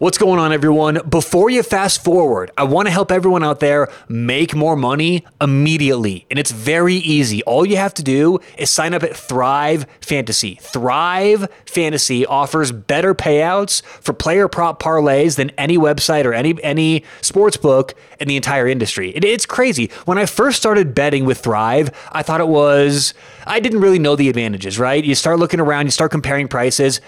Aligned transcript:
What's 0.00 0.18
going 0.18 0.40
on, 0.40 0.52
everyone? 0.52 0.98
Before 1.08 1.50
you 1.50 1.62
fast 1.62 2.02
forward, 2.02 2.50
I 2.58 2.64
want 2.64 2.88
to 2.88 2.90
help 2.90 3.12
everyone 3.12 3.44
out 3.44 3.60
there 3.60 3.88
make 4.08 4.52
more 4.52 4.74
money 4.74 5.24
immediately. 5.40 6.26
And 6.28 6.36
it's 6.36 6.50
very 6.50 6.96
easy. 6.96 7.44
All 7.44 7.64
you 7.64 7.76
have 7.76 7.94
to 7.94 8.02
do 8.02 8.40
is 8.58 8.72
sign 8.72 8.92
up 8.92 9.04
at 9.04 9.16
Thrive 9.16 9.86
Fantasy. 10.00 10.58
Thrive 10.60 11.48
Fantasy 11.66 12.26
offers 12.26 12.72
better 12.72 13.14
payouts 13.14 13.84
for 13.84 14.12
player 14.12 14.48
prop 14.48 14.82
parlays 14.82 15.36
than 15.36 15.50
any 15.50 15.78
website 15.78 16.24
or 16.24 16.34
any 16.34 16.60
any 16.64 17.04
sports 17.20 17.56
book 17.56 17.94
in 18.18 18.26
the 18.26 18.34
entire 18.34 18.66
industry. 18.66 19.10
It, 19.14 19.24
it's 19.24 19.46
crazy. 19.46 19.92
When 20.06 20.18
I 20.18 20.26
first 20.26 20.56
started 20.56 20.92
betting 20.96 21.24
with 21.24 21.38
Thrive, 21.38 21.92
I 22.10 22.24
thought 22.24 22.40
it 22.40 22.48
was, 22.48 23.14
I 23.46 23.60
didn't 23.60 23.80
really 23.80 24.00
know 24.00 24.16
the 24.16 24.28
advantages, 24.28 24.76
right? 24.76 25.04
You 25.04 25.14
start 25.14 25.38
looking 25.38 25.60
around, 25.60 25.84
you 25.84 25.92
start 25.92 26.10
comparing 26.10 26.48
prices 26.48 27.00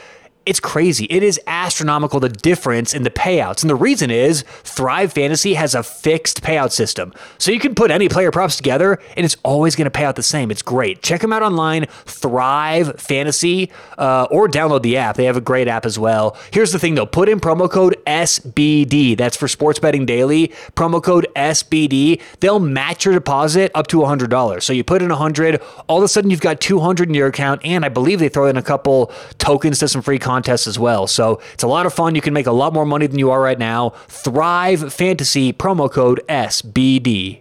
it's 0.47 0.61
crazy. 0.61 1.07
It 1.11 1.25
is 1.25 1.41
astronomical 1.49 2.21
the 2.21 2.29
difference 2.29 2.95
in 2.95 3.03
the 3.03 3.11
payouts. 3.11 3.63
And 3.63 3.69
the 3.69 3.75
reason 3.75 4.13
is 4.13 4.43
Thrive 4.63 5.13
Fantasy 5.13 5.55
has 5.55 5.75
a 5.75 5.83
fixed 5.83 6.41
payout 6.41 6.71
system. 6.71 7.13
So 7.39 7.51
you 7.51 7.59
can 7.59 7.75
put 7.75 7.91
any 7.91 8.09
player 8.09 8.31
props 8.31 8.57
together 8.57 9.01
and 9.17 9.27
it's 9.27 9.37
always 9.43 9.75
going 9.75 9.87
to 9.87 9.91
pay 9.91 10.05
out 10.05 10.15
the 10.15 10.23
same. 10.23 10.53
It's 10.53 10.63
great. 10.63 11.03
Check 11.03 11.21
them 11.21 11.33
out 11.33 11.43
online, 11.43 11.87
Thrive 12.05 13.01
Fantasy, 13.01 13.73
uh, 13.99 14.29
or 14.31 14.49
download 14.49 14.83
the 14.83 14.97
app. 14.97 15.17
They 15.17 15.25
have 15.25 15.37
a 15.37 15.41
great 15.41 15.67
app 15.67 15.85
as 15.85 15.99
well. 15.99 16.37
Here's 16.53 16.71
the 16.71 16.79
thing 16.79 16.95
though 16.95 17.07
put 17.07 17.29
in 17.29 17.41
promo 17.41 17.69
code 17.69 17.97
SBD. 18.07 19.17
That's 19.17 19.37
for 19.37 19.49
Sports 19.49 19.81
Betting 19.81 20.07
Daily. 20.07 20.49
Promo 20.77 21.03
code 21.03 21.27
SBD. 21.35 22.23
They'll 22.39 22.61
match 22.61 23.05
your 23.05 23.15
deposit 23.15 23.73
up 23.75 23.89
to 23.89 23.99
$100. 23.99 24.63
So 24.63 24.73
you 24.73 24.85
put 24.85 25.03
in 25.03 25.09
100 25.09 25.61
all 25.89 25.99
of 25.99 26.05
a 26.05 26.09
sudden 26.09 26.31
you've 26.31 26.41
got 26.41 26.61
200 26.61 27.09
in 27.09 27.15
your 27.15 27.27
account. 27.27 27.63
And 27.65 27.85
I 27.85 27.89
believe 27.89 28.21
they 28.21 28.29
throw 28.29 28.47
in 28.47 28.57
a 28.57 28.63
couple 28.63 29.11
tokens 29.39 29.81
to 29.81 29.89
some 29.89 30.03
free 30.03 30.21
content 30.21 30.36
contests 30.37 30.67
as 30.67 30.79
well. 30.79 31.07
So 31.07 31.41
it's 31.55 31.63
a 31.65 31.67
lot 31.67 31.87
of 31.87 31.95
fun. 31.95 32.15
You 32.15 32.21
can 32.21 32.35
make 32.35 32.47
a 32.47 32.53
lot 32.53 32.75
more 32.75 32.85
money 32.85 33.07
than 33.07 33.19
you 33.19 33.31
are 33.31 33.41
right 33.41 33.59
now. 33.59 33.91
Thrive 34.09 34.93
Fantasy 34.93 35.51
promo 35.51 35.91
code 35.91 36.21
SBD. 36.29 37.41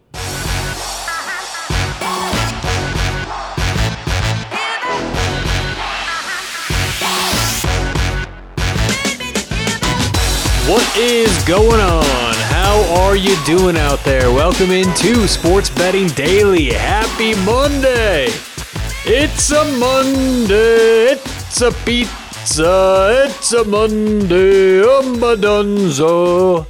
What 10.68 10.98
is 10.98 11.44
going 11.44 11.82
on? 11.82 12.36
How 12.56 12.82
are 13.04 13.18
you 13.18 13.36
doing 13.46 13.76
out 13.78 14.00
there? 14.06 14.32
Welcome 14.32 14.72
into 14.72 15.28
Sports 15.28 15.70
Betting 15.70 16.08
Daily. 16.08 16.72
Happy 16.72 17.36
Monday! 17.44 18.30
It's 19.08 19.52
a 19.52 19.64
Monday. 19.78 21.20
It's 21.56 21.62
a 21.62 21.72
pizza 22.46 22.62
pizza. 22.62 22.70
Uh, 22.70 23.26
it's 23.28 23.54
a 23.54 23.64
Monday, 23.66 24.82
umba 24.82 26.68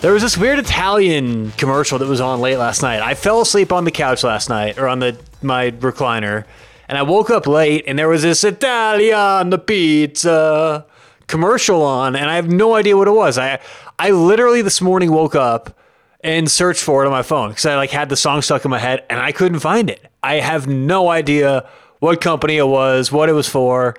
There 0.00 0.12
was 0.12 0.22
this 0.22 0.36
weird 0.36 0.58
Italian 0.58 1.52
commercial 1.52 1.98
that 1.98 2.08
was 2.08 2.20
on 2.20 2.40
late 2.40 2.56
last 2.56 2.82
night. 2.82 3.00
I 3.00 3.14
fell 3.14 3.40
asleep 3.40 3.72
on 3.72 3.84
the 3.84 3.92
couch 3.92 4.24
last 4.24 4.48
night, 4.48 4.76
or 4.76 4.88
on 4.88 4.98
the 4.98 5.16
my 5.40 5.70
recliner, 5.70 6.44
and 6.88 6.98
I 6.98 7.02
woke 7.02 7.30
up 7.30 7.46
late, 7.46 7.84
and 7.86 7.96
there 7.98 8.08
was 8.08 8.22
this 8.22 8.42
Italian 8.42 9.56
pizza 9.58 10.84
commercial 11.28 11.82
on, 11.82 12.16
and 12.16 12.28
I 12.28 12.34
have 12.34 12.48
no 12.50 12.74
idea 12.74 12.96
what 12.96 13.06
it 13.08 13.12
was. 13.12 13.38
I 13.38 13.60
I 13.98 14.10
literally 14.10 14.62
this 14.62 14.80
morning 14.80 15.12
woke 15.12 15.36
up 15.36 15.78
and 16.22 16.50
searched 16.50 16.82
for 16.82 17.04
it 17.04 17.06
on 17.06 17.12
my 17.12 17.22
phone 17.22 17.50
because 17.50 17.66
I 17.66 17.76
like 17.76 17.90
had 17.90 18.08
the 18.08 18.16
song 18.16 18.42
stuck 18.42 18.64
in 18.64 18.70
my 18.70 18.80
head, 18.80 19.04
and 19.08 19.20
I 19.20 19.30
couldn't 19.30 19.60
find 19.60 19.90
it. 19.90 20.04
I 20.24 20.40
have 20.40 20.66
no 20.66 21.08
idea 21.08 21.68
what 22.00 22.20
company 22.20 22.56
it 22.56 22.66
was, 22.66 23.12
what 23.12 23.28
it 23.28 23.32
was 23.32 23.48
for. 23.48 23.94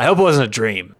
I 0.00 0.04
hope 0.04 0.18
it 0.18 0.22
wasn't 0.22 0.46
a 0.46 0.50
dream. 0.50 0.96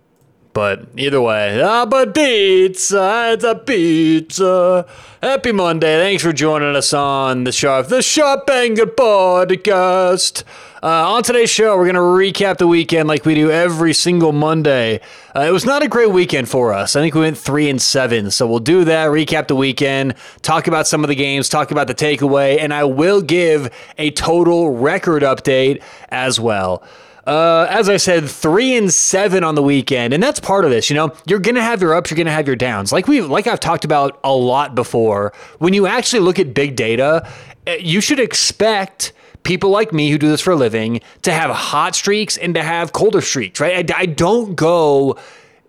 But 0.52 0.88
either 0.94 1.22
way, 1.22 1.62
ah, 1.62 1.86
but 1.86 2.14
pizza, 2.14 3.30
it's 3.32 3.44
a 3.44 3.54
pizza. 3.54 4.86
Happy 5.22 5.52
Monday. 5.52 5.96
Thanks 5.96 6.22
for 6.22 6.34
joining 6.34 6.76
us 6.76 6.92
on 6.92 7.44
the 7.44 7.50
Sharp, 7.50 7.86
the 7.86 8.02
Sharp 8.02 8.50
Angle 8.50 8.88
podcast. 8.88 10.44
Uh, 10.82 11.14
on 11.14 11.22
today's 11.22 11.48
show, 11.48 11.78
we're 11.78 11.90
going 11.90 11.94
to 11.94 12.00
recap 12.00 12.58
the 12.58 12.66
weekend 12.66 13.08
like 13.08 13.24
we 13.24 13.34
do 13.34 13.50
every 13.50 13.94
single 13.94 14.32
Monday. 14.32 15.00
Uh, 15.34 15.46
it 15.48 15.50
was 15.50 15.64
not 15.64 15.82
a 15.82 15.88
great 15.88 16.10
weekend 16.10 16.50
for 16.50 16.74
us. 16.74 16.94
I 16.94 17.00
think 17.00 17.14
we 17.14 17.22
went 17.22 17.38
three 17.38 17.70
and 17.70 17.80
seven. 17.80 18.30
So 18.30 18.46
we'll 18.46 18.58
do 18.58 18.84
that, 18.84 19.08
recap 19.08 19.48
the 19.48 19.56
weekend, 19.56 20.14
talk 20.42 20.66
about 20.66 20.86
some 20.86 21.04
of 21.04 21.08
the 21.08 21.14
games, 21.14 21.48
talk 21.48 21.70
about 21.70 21.86
the 21.86 21.94
takeaway, 21.94 22.58
and 22.60 22.74
I 22.74 22.84
will 22.84 23.22
give 23.22 23.70
a 23.96 24.10
total 24.10 24.68
record 24.68 25.22
update 25.22 25.82
as 26.10 26.38
well. 26.38 26.82
Uh, 27.26 27.66
as 27.68 27.88
I 27.88 27.96
said, 27.96 28.28
three 28.28 28.76
and 28.76 28.92
seven 28.92 29.44
on 29.44 29.54
the 29.54 29.62
weekend, 29.62 30.14
and 30.14 30.22
that's 30.22 30.40
part 30.40 30.64
of 30.64 30.70
this. 30.70 30.88
You 30.88 30.96
know, 30.96 31.12
you're 31.26 31.38
gonna 31.38 31.62
have 31.62 31.82
your 31.82 31.94
ups, 31.94 32.10
you're 32.10 32.16
gonna 32.16 32.30
have 32.30 32.46
your 32.46 32.56
downs. 32.56 32.92
Like 32.92 33.08
we, 33.08 33.20
like 33.20 33.46
I've 33.46 33.60
talked 33.60 33.84
about 33.84 34.18
a 34.24 34.32
lot 34.32 34.74
before. 34.74 35.32
When 35.58 35.74
you 35.74 35.86
actually 35.86 36.20
look 36.20 36.38
at 36.38 36.54
big 36.54 36.76
data, 36.76 37.28
eh, 37.66 37.76
you 37.80 38.00
should 38.00 38.20
expect 38.20 39.12
people 39.42 39.70
like 39.70 39.92
me 39.92 40.10
who 40.10 40.18
do 40.18 40.28
this 40.28 40.40
for 40.40 40.52
a 40.52 40.56
living 40.56 41.00
to 41.22 41.32
have 41.32 41.50
hot 41.50 41.94
streaks 41.94 42.36
and 42.36 42.54
to 42.54 42.62
have 42.62 42.92
colder 42.92 43.20
streaks. 43.20 43.60
Right? 43.60 43.90
I, 43.90 44.00
I 44.00 44.06
don't 44.06 44.54
go 44.54 45.18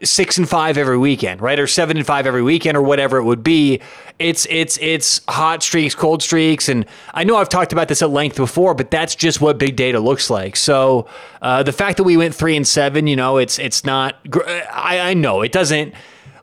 six 0.03 0.37
and 0.37 0.47
five 0.47 0.77
every 0.77 0.97
weekend, 0.97 1.41
right? 1.41 1.59
Or 1.59 1.67
seven 1.67 1.97
and 1.97 2.05
five 2.05 2.25
every 2.25 2.41
weekend 2.41 2.77
or 2.77 2.81
whatever 2.81 3.17
it 3.17 3.23
would 3.23 3.43
be. 3.43 3.79
It's 4.19 4.45
it's 4.49 4.77
it's 4.81 5.21
hot 5.27 5.63
streaks, 5.63 5.95
cold 5.95 6.21
streaks, 6.21 6.69
and 6.69 6.85
I 7.13 7.23
know 7.23 7.37
I've 7.37 7.49
talked 7.49 7.73
about 7.73 7.87
this 7.87 8.01
at 8.01 8.09
length 8.09 8.35
before, 8.35 8.73
but 8.73 8.91
that's 8.91 9.15
just 9.15 9.41
what 9.41 9.57
big 9.57 9.75
data 9.75 9.99
looks 9.99 10.29
like. 10.29 10.55
So 10.55 11.07
uh, 11.41 11.63
the 11.63 11.71
fact 11.71 11.97
that 11.97 12.03
we 12.03 12.17
went 12.17 12.35
three 12.35 12.55
and 12.55 12.67
seven, 12.67 13.07
you 13.07 13.15
know, 13.15 13.37
it's 13.37 13.59
it's 13.59 13.83
not. 13.83 14.15
I, 14.71 14.99
I 14.99 15.13
know 15.13 15.41
it 15.41 15.51
doesn't 15.51 15.93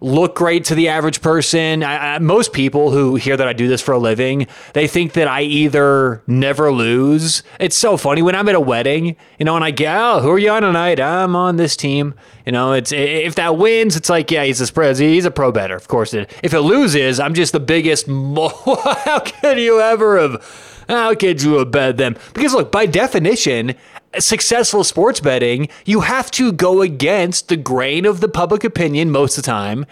look 0.00 0.34
great 0.34 0.64
to 0.66 0.74
the 0.74 0.88
average 0.88 1.20
person. 1.20 1.82
I, 1.82 2.14
I, 2.14 2.18
most 2.18 2.52
people 2.52 2.90
who 2.90 3.16
hear 3.16 3.36
that 3.36 3.48
I 3.48 3.52
do 3.52 3.68
this 3.68 3.80
for 3.80 3.92
a 3.92 3.98
living, 3.98 4.46
they 4.74 4.86
think 4.86 5.12
that 5.14 5.28
I 5.28 5.42
either 5.42 6.22
never 6.26 6.72
lose. 6.72 7.42
It's 7.58 7.76
so 7.76 7.96
funny 7.96 8.22
when 8.22 8.34
I'm 8.34 8.48
at 8.48 8.54
a 8.54 8.60
wedding, 8.60 9.16
you 9.38 9.44
know, 9.44 9.56
and 9.56 9.64
I 9.64 9.70
get, 9.70 9.96
oh, 9.96 10.20
who 10.20 10.30
are 10.30 10.38
you 10.38 10.50
on 10.50 10.62
tonight? 10.62 11.00
I'm 11.00 11.34
on 11.36 11.56
this 11.56 11.76
team. 11.76 12.14
You 12.46 12.52
know, 12.52 12.72
it's 12.72 12.92
if 12.92 13.34
that 13.34 13.58
wins, 13.58 13.96
it's 13.96 14.08
like, 14.08 14.30
yeah, 14.30 14.44
he's 14.44 14.60
a 14.60 14.66
spread. 14.66 14.96
He's 14.96 15.24
a 15.24 15.30
pro 15.30 15.52
better, 15.52 15.76
of 15.76 15.88
course. 15.88 16.14
If 16.14 16.54
it 16.54 16.60
loses, 16.60 17.20
I'm 17.20 17.34
just 17.34 17.52
the 17.52 17.60
biggest. 17.60 18.08
Mo- 18.08 18.48
how 19.04 19.20
could 19.20 19.58
you 19.58 19.80
ever 19.80 20.18
have? 20.18 20.84
How 20.88 21.14
could 21.14 21.42
you 21.42 21.58
have 21.58 21.70
bet 21.70 21.98
them? 21.98 22.16
Because 22.32 22.54
look, 22.54 22.72
by 22.72 22.86
definition, 22.86 23.74
successful 24.20 24.84
sports 24.84 25.20
betting, 25.20 25.68
you 25.84 26.00
have 26.00 26.30
to 26.32 26.52
go 26.52 26.82
against 26.82 27.48
the 27.48 27.56
grain 27.56 28.06
of 28.06 28.20
the 28.20 28.28
public 28.28 28.64
opinion 28.64 29.10
most 29.10 29.38
of 29.38 29.44
the 29.44 29.46
time. 29.46 29.86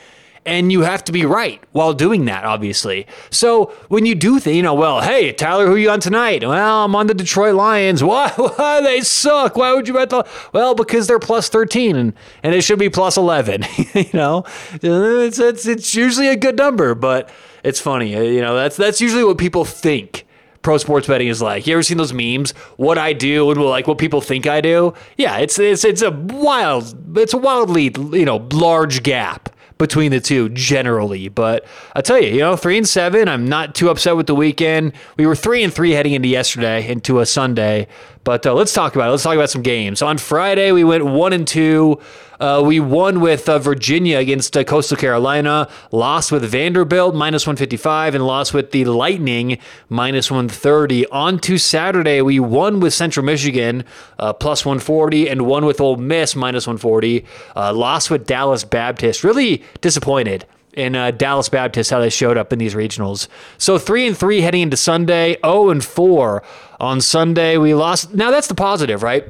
And 0.45 0.71
you 0.71 0.83
have 0.83 1.03
to 1.05 1.13
be 1.13 1.25
right 1.25 1.61
while 1.73 1.93
doing 1.93 2.27
that, 2.27 2.45
obviously. 2.45 3.09
So 3.31 3.73
when 3.89 4.07
you 4.07 4.15
do 4.15 4.39
things, 4.39 4.57
you 4.57 4.63
know, 4.63 4.75
well, 4.75 5.01
hey, 5.01 5.33
Tyler, 5.33 5.67
who 5.67 5.75
are 5.75 5.79
you 5.79 5.91
on 5.91 5.99
tonight? 5.99 6.47
Well, 6.47 6.85
I'm 6.85 6.95
on 6.95 7.09
the 7.09 7.15
Detroit 7.15 7.57
Lions. 7.57 8.05
Why? 8.05 8.31
Why 8.31 8.81
they 8.81 9.01
suck? 9.01 9.57
Why 9.57 9.73
would 9.73 9.89
you 9.89 9.95
bet 9.95 10.11
the? 10.11 10.25
Well, 10.53 10.77
because 10.77 11.09
they're 11.09 11.19
plus 11.19 11.49
13 11.49 11.97
and, 11.97 12.13
and 12.45 12.55
it 12.55 12.63
should 12.63 12.79
be 12.79 12.89
plus 12.89 13.17
11. 13.17 13.65
you 13.95 14.07
know, 14.15 14.45
it's, 14.73 15.41
it's 15.41 15.67
it's 15.67 15.97
usually 15.97 16.29
a 16.29 16.37
good 16.37 16.57
number, 16.57 16.95
but 16.95 17.29
it's 17.65 17.81
funny. 17.81 18.13
You 18.13 18.41
know, 18.41 18.55
that's 18.55 18.77
that's 18.77 19.01
usually 19.01 19.25
what 19.25 19.39
people 19.39 19.65
think 19.65 20.26
pro 20.67 20.79
sports 20.79 21.07
betting 21.07 21.29
is 21.29 21.41
like. 21.41 21.65
You 21.65 21.75
ever 21.75 21.83
seen 21.85 21.97
those 21.97 22.13
memes? 22.13 22.51
What 22.77 22.99
I 22.99 23.13
do 23.13 23.53
and 23.53 23.63
like 23.63 23.87
what 23.87 23.99
people 23.99 24.21
think 24.21 24.49
I 24.49 24.61
do? 24.61 24.95
Yeah, 25.17 25.37
it's 25.37 25.61
it's 25.61 25.85
it's 25.85 26.03
a 26.03 26.11
wild, 26.11 27.17
it's 27.17 27.33
a 27.33 27.39
wildly 27.39 27.95
you 27.95 28.25
know 28.25 28.49
large 28.53 29.05
gap 29.05 29.49
between 29.79 30.11
the 30.11 30.19
two 30.19 30.49
generally. 30.49 31.29
But 31.29 31.65
I 31.95 32.01
tell 32.01 32.21
you, 32.21 32.31
you 32.31 32.41
know, 32.41 32.57
three 32.57 32.77
and 32.77 32.89
seven. 32.89 33.29
I'm 33.29 33.49
not 33.49 33.77
too 33.77 33.91
upset 33.91 34.17
with 34.17 34.27
the 34.27 34.35
weekend. 34.35 34.95
We 35.17 35.25
were 35.25 35.37
three 35.37 35.63
and 35.63 35.73
three 35.73 35.93
heading 35.93 36.15
into 36.15 36.27
yesterday, 36.27 36.89
into 36.91 37.21
a 37.21 37.27
Sunday. 37.27 37.87
But 38.27 38.45
uh, 38.45 38.55
let's 38.55 38.73
talk 38.73 38.97
about 38.97 39.07
it. 39.07 39.13
Let's 39.13 39.23
talk 39.23 39.37
about 39.37 39.51
some 39.51 39.63
games. 39.63 40.03
On 40.03 40.19
Friday, 40.19 40.73
we 40.73 40.83
went 40.83 41.05
one 41.05 41.33
and 41.33 41.47
two. 41.47 42.01
Uh, 42.41 42.61
we 42.67 42.81
won 42.81 43.21
with 43.21 43.49
uh, 43.49 43.61
Virginia 43.61 44.19
against 44.19 44.57
uh, 44.57 44.65
Coastal 44.65 44.97
Carolina, 44.97 45.69
lost 45.93 46.33
with 46.33 46.43
Vanderbilt 46.43 47.15
minus 47.15 47.47
155, 47.47 48.17
and 48.17 48.27
lost 48.27 48.53
with 48.53 48.73
the 48.73 48.85
Lightning 48.85 49.59
minus 49.89 50.29
130. 50.29 51.07
On 51.07 51.39
to 51.39 51.57
Saturday, 51.57 52.21
we 52.21 52.41
won 52.41 52.81
with 52.81 52.93
Central 52.93 53.25
Michigan 53.25 53.85
uh, 54.19 54.33
plus 54.33 54.65
140 54.67 55.31
and 55.31 55.47
won 55.47 55.65
with 55.65 55.81
Ole 55.81 55.97
Miss 55.97 56.35
minus 56.35 56.67
140. 56.67 57.25
Uh, 57.55 57.73
lost 57.73 58.11
with 58.11 58.27
Dallas 58.27 58.65
Baptist. 58.65 59.23
Really 59.23 59.63
disappointed 59.81 60.47
in 60.77 60.95
uh, 60.95 61.11
Dallas 61.11 61.49
Baptist 61.49 61.91
how 61.91 61.99
they 61.99 62.11
showed 62.11 62.37
up 62.37 62.53
in 62.53 62.59
these 62.59 62.75
regionals. 62.75 63.27
So 63.59 63.79
three 63.79 64.07
and 64.07 64.17
three 64.17 64.43
heading 64.43 64.63
into 64.63 64.77
Sunday, 64.77 65.37
oh 65.43 65.71
and 65.71 65.85
four 65.85 66.43
on 66.79 67.01
Sunday. 67.01 67.57
We 67.57 67.75
lost. 67.75 68.15
Now 68.15 68.31
that's 68.31 68.47
the 68.47 68.55
positive, 68.55 69.03
right? 69.03 69.25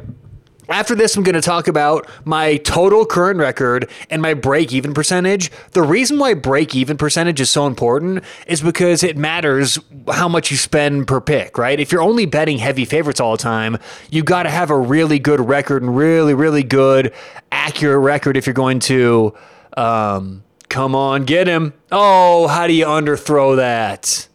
After 0.68 0.96
this, 0.96 1.16
I'm 1.16 1.22
going 1.22 1.36
to 1.36 1.40
talk 1.40 1.68
about 1.68 2.08
my 2.24 2.56
total 2.56 3.06
current 3.06 3.38
record 3.38 3.88
and 4.10 4.20
my 4.20 4.34
break 4.34 4.72
even 4.72 4.94
percentage. 4.94 5.52
The 5.72 5.82
reason 5.82 6.18
why 6.18 6.34
break 6.34 6.74
even 6.74 6.96
percentage 6.96 7.40
is 7.40 7.50
so 7.50 7.68
important 7.68 8.24
is 8.48 8.62
because 8.62 9.04
it 9.04 9.16
matters 9.16 9.78
how 10.10 10.28
much 10.28 10.50
you 10.50 10.56
spend 10.56 11.06
per 11.06 11.20
pick, 11.20 11.56
right? 11.56 11.78
If 11.78 11.92
you're 11.92 12.02
only 12.02 12.26
betting 12.26 12.58
heavy 12.58 12.84
favorites 12.84 13.20
all 13.20 13.36
the 13.36 13.42
time, 13.42 13.78
you 14.10 14.24
got 14.24 14.42
to 14.42 14.50
have 14.50 14.70
a 14.70 14.78
really 14.78 15.20
good 15.20 15.40
record 15.40 15.84
and 15.84 15.96
really, 15.96 16.34
really 16.34 16.64
good, 16.64 17.14
accurate 17.52 18.02
record 18.02 18.36
if 18.36 18.46
you're 18.46 18.54
going 18.54 18.80
to. 18.80 19.34
Um, 19.76 20.42
come 20.76 20.94
on, 20.94 21.24
get 21.24 21.46
him. 21.46 21.72
Oh, 21.90 22.48
how 22.48 22.66
do 22.66 22.74
you 22.74 22.84
underthrow 22.84 23.56
that? 23.56 24.28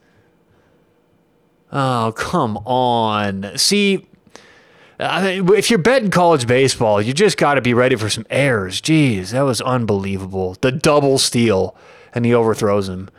Oh, 1.72 2.12
come 2.18 2.58
on. 2.66 3.56
See, 3.58 4.08
if 5.00 5.70
you're 5.70 5.78
betting 5.78 6.10
college 6.10 6.48
baseball, 6.48 7.00
you 7.00 7.14
just 7.14 7.38
got 7.38 7.54
to 7.56 7.62
be 7.62 7.76
ready 7.76 7.96
for 7.96 8.10
some 8.10 8.26
errors. 8.32 8.82
Jeez, 8.82 9.34
that 9.34 9.44
was 9.44 9.62
unbelievable. 9.62 10.58
The 10.62 10.72
double 10.72 11.20
steal, 11.20 11.76
and 12.12 12.26
he 12.26 12.34
overthrows 12.34 12.90
him. 12.90 13.12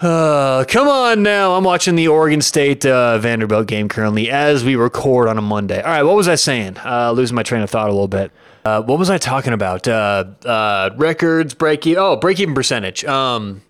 Uh, 0.00 0.64
come 0.68 0.86
on 0.86 1.24
now. 1.24 1.56
I'm 1.56 1.64
watching 1.64 1.96
the 1.96 2.06
Oregon 2.06 2.40
State 2.40 2.86
uh, 2.86 3.18
Vanderbilt 3.18 3.66
game 3.66 3.88
currently 3.88 4.30
as 4.30 4.62
we 4.62 4.76
record 4.76 5.26
on 5.26 5.38
a 5.38 5.42
Monday. 5.42 5.82
All 5.82 5.90
right, 5.90 6.04
what 6.04 6.14
was 6.14 6.28
I 6.28 6.36
saying? 6.36 6.76
Uh, 6.84 7.10
losing 7.10 7.34
my 7.34 7.42
train 7.42 7.62
of 7.62 7.70
thought 7.70 7.88
a 7.88 7.92
little 7.92 8.06
bit. 8.06 8.30
Uh, 8.68 8.82
what 8.82 8.98
was 8.98 9.08
I 9.08 9.16
talking 9.16 9.54
about? 9.54 9.88
Uh, 9.88 10.24
uh, 10.44 10.90
records, 10.96 11.54
break. 11.54 11.86
Oh, 11.86 12.16
break 12.16 12.38
even 12.38 12.54
percentage. 12.54 13.02
Um, 13.06 13.62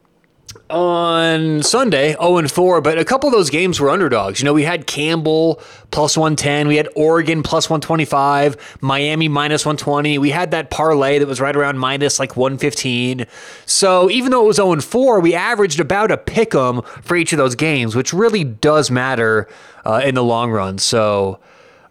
on 0.70 1.62
Sunday, 1.62 2.12
0 2.14 2.38
and 2.38 2.50
4, 2.50 2.80
but 2.80 2.98
a 2.98 3.04
couple 3.04 3.28
of 3.28 3.32
those 3.32 3.48
games 3.48 3.78
were 3.78 3.90
underdogs. 3.90 4.40
You 4.40 4.44
know, 4.44 4.52
we 4.52 4.64
had 4.64 4.88
Campbell 4.88 5.62
plus 5.92 6.16
110, 6.16 6.66
we 6.66 6.76
had 6.76 6.88
Oregon 6.96 7.44
plus 7.44 7.70
125, 7.70 8.78
Miami 8.80 9.28
minus 9.28 9.64
120. 9.64 10.18
We 10.18 10.30
had 10.30 10.50
that 10.50 10.68
parlay 10.70 11.20
that 11.20 11.28
was 11.28 11.40
right 11.40 11.54
around 11.54 11.78
minus 11.78 12.18
like 12.18 12.36
115. 12.36 13.24
So 13.66 14.10
even 14.10 14.32
though 14.32 14.42
it 14.42 14.48
was 14.48 14.56
0 14.56 14.72
and 14.72 14.82
4, 14.82 15.20
we 15.20 15.32
averaged 15.32 15.78
about 15.78 16.10
a 16.10 16.16
pick 16.16 16.56
'em 16.56 16.82
for 17.02 17.16
each 17.16 17.32
of 17.32 17.38
those 17.38 17.54
games, 17.54 17.94
which 17.94 18.12
really 18.12 18.42
does 18.42 18.90
matter 18.90 19.48
uh, 19.86 20.00
in 20.04 20.16
the 20.16 20.24
long 20.24 20.50
run. 20.50 20.78
So. 20.78 21.38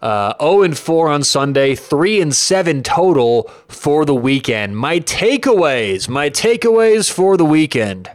Uh, 0.00 0.34
0 0.40 0.62
and 0.62 0.78
4 0.78 1.08
on 1.08 1.22
Sunday, 1.24 1.74
3 1.74 2.20
and 2.20 2.34
7 2.34 2.82
total 2.82 3.50
for 3.68 4.04
the 4.04 4.14
weekend. 4.14 4.76
My 4.76 5.00
takeaways, 5.00 6.08
my 6.08 6.30
takeaways 6.30 7.10
for 7.10 7.36
the 7.36 7.44
weekend. 7.44 8.10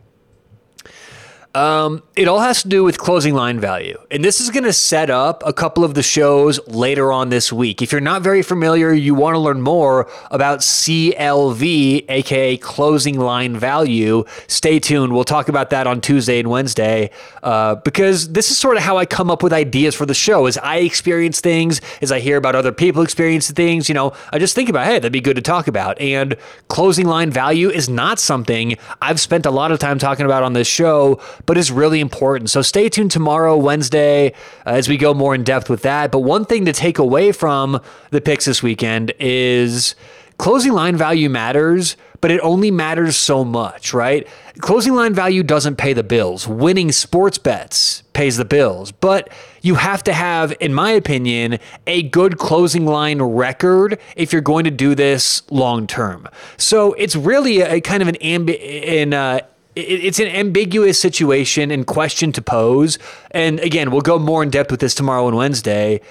Um, 1.55 2.01
it 2.15 2.27
all 2.27 2.39
has 2.39 2.63
to 2.63 2.67
do 2.67 2.83
with 2.83 2.97
closing 2.97 3.35
line 3.35 3.59
value. 3.59 3.99
And 4.09 4.25
this 4.25 4.41
is 4.41 4.49
going 4.49 4.63
to 4.63 4.73
set 4.73 5.11
up 5.11 5.43
a 5.45 5.53
couple 5.53 5.83
of 5.83 5.93
the 5.93 6.01
shows 6.01 6.59
later 6.67 7.11
on 7.11 7.29
this 7.29 7.53
week. 7.53 7.79
If 7.79 7.91
you're 7.91 8.01
not 8.01 8.23
very 8.23 8.41
familiar, 8.41 8.91
you 8.91 9.13
want 9.13 9.35
to 9.35 9.39
learn 9.39 9.61
more 9.61 10.09
about 10.31 10.59
CLV, 10.59 12.05
aka 12.09 12.57
closing 12.57 13.19
line 13.19 13.55
value, 13.55 14.23
stay 14.47 14.79
tuned. 14.79 15.13
We'll 15.13 15.25
talk 15.25 15.47
about 15.47 15.69
that 15.69 15.85
on 15.85 16.01
Tuesday 16.01 16.39
and 16.39 16.49
Wednesday 16.49 17.11
uh, 17.43 17.75
because 17.75 18.33
this 18.33 18.49
is 18.49 18.57
sort 18.57 18.77
of 18.77 18.81
how 18.81 18.97
I 18.97 19.05
come 19.05 19.29
up 19.29 19.43
with 19.43 19.53
ideas 19.53 19.93
for 19.93 20.07
the 20.07 20.15
show. 20.15 20.47
As 20.47 20.57
I 20.57 20.77
experience 20.77 21.39
things, 21.39 21.81
as 22.01 22.11
I 22.11 22.19
hear 22.19 22.37
about 22.37 22.55
other 22.55 22.71
people 22.71 23.03
experiencing 23.03 23.55
things, 23.55 23.87
you 23.87 23.93
know, 23.93 24.13
I 24.31 24.39
just 24.39 24.55
think 24.55 24.69
about, 24.69 24.87
hey, 24.87 24.95
that'd 24.95 25.11
be 25.11 25.21
good 25.21 25.35
to 25.35 25.41
talk 25.41 25.67
about. 25.67 26.01
And 26.01 26.35
closing 26.67 27.05
line 27.05 27.29
value 27.29 27.69
is 27.69 27.87
not 27.87 28.17
something 28.17 28.75
I've 29.03 29.19
spent 29.19 29.45
a 29.45 29.51
lot 29.51 29.71
of 29.71 29.77
time 29.77 29.99
talking 29.99 30.25
about 30.25 30.41
on 30.41 30.53
this 30.53 30.67
show 30.67 31.21
but 31.45 31.57
is 31.57 31.71
really 31.71 31.99
important. 31.99 32.49
So 32.49 32.61
stay 32.61 32.89
tuned 32.89 33.11
tomorrow, 33.11 33.57
Wednesday, 33.57 34.33
uh, 34.65 34.71
as 34.71 34.87
we 34.87 34.97
go 34.97 35.13
more 35.13 35.35
in 35.35 35.43
depth 35.43 35.69
with 35.69 35.81
that. 35.83 36.11
But 36.11 36.19
one 36.19 36.45
thing 36.45 36.65
to 36.65 36.73
take 36.73 36.99
away 36.99 37.31
from 37.31 37.81
the 38.11 38.21
picks 38.21 38.45
this 38.45 38.63
weekend 38.63 39.13
is 39.19 39.95
closing 40.37 40.73
line 40.73 40.97
value 40.97 41.29
matters, 41.29 41.95
but 42.21 42.31
it 42.31 42.39
only 42.41 42.71
matters 42.71 43.15
so 43.17 43.43
much, 43.43 43.93
right? 43.93 44.27
Closing 44.59 44.93
line 44.93 45.13
value 45.13 45.43
doesn't 45.43 45.75
pay 45.75 45.93
the 45.93 46.03
bills. 46.03 46.47
Winning 46.47 46.91
sports 46.91 47.37
bets 47.37 48.03
pays 48.13 48.37
the 48.37 48.45
bills, 48.45 48.91
but 48.91 49.29
you 49.61 49.75
have 49.75 50.03
to 50.03 50.13
have, 50.13 50.53
in 50.59 50.73
my 50.73 50.91
opinion, 50.91 51.59
a 51.85 52.03
good 52.03 52.37
closing 52.37 52.85
line 52.85 53.21
record 53.21 53.99
if 54.15 54.31
you're 54.31 54.41
going 54.41 54.63
to 54.63 54.71
do 54.71 54.95
this 54.95 55.41
long 55.51 55.85
term. 55.85 56.27
So 56.57 56.93
it's 56.93 57.15
really 57.15 57.61
a, 57.61 57.81
kind 57.81 58.01
of 58.01 58.07
an 58.07 58.15
ambi- 58.15 58.59
in 58.59 59.13
uh, 59.13 59.41
it's 59.75 60.19
an 60.19 60.27
ambiguous 60.27 60.99
situation 60.99 61.71
and 61.71 61.87
question 61.87 62.31
to 62.33 62.41
pose. 62.41 62.99
And 63.31 63.59
again, 63.59 63.91
we'll 63.91 64.01
go 64.01 64.19
more 64.19 64.43
in 64.43 64.49
depth 64.49 64.71
with 64.71 64.79
this 64.79 64.93
tomorrow 64.93 65.27
and 65.27 65.35
Wednesday. 65.35 66.01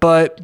But 0.00 0.40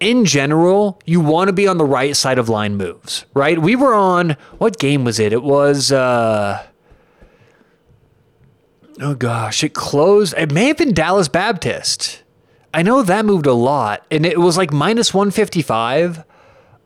in 0.00 0.24
general, 0.24 1.00
you 1.04 1.20
want 1.20 1.48
to 1.48 1.52
be 1.52 1.68
on 1.68 1.78
the 1.78 1.84
right 1.84 2.16
side 2.16 2.38
of 2.38 2.48
line 2.48 2.76
moves, 2.76 3.24
right? 3.34 3.58
We 3.58 3.76
were 3.76 3.94
on 3.94 4.36
what 4.58 4.78
game 4.78 5.04
was 5.04 5.18
it? 5.20 5.32
It 5.32 5.42
was 5.42 5.92
uh 5.92 6.66
Oh 9.02 9.14
gosh, 9.14 9.64
it 9.64 9.72
closed. 9.72 10.34
It 10.36 10.52
may 10.52 10.66
have 10.66 10.76
been 10.76 10.92
Dallas 10.92 11.28
Baptist. 11.28 12.22
I 12.74 12.82
know 12.82 13.02
that 13.02 13.24
moved 13.24 13.46
a 13.46 13.54
lot 13.54 14.04
and 14.10 14.26
it 14.26 14.38
was 14.38 14.56
like 14.56 14.72
minus 14.72 15.14
155 15.14 16.24